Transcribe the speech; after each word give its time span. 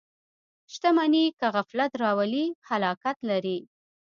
•شتمني 0.73 1.25
که 1.37 1.47
غفلت 1.55 1.91
راولي، 2.03 2.45
هلاکت 2.69 3.17
لري. 3.29 3.59